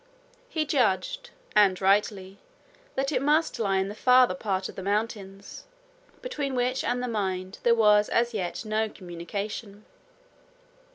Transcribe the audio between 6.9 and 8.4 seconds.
the mine there was as